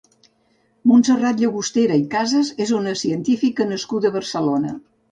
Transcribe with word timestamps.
Montserrat 0.91 1.43
Llagostera 1.43 1.99
i 2.05 2.09
Casas 2.17 2.51
és 2.67 2.75
una 2.81 2.99
científica 3.05 3.71
nascuda 3.75 4.13
a 4.15 4.19
Barcelona. 4.21 4.79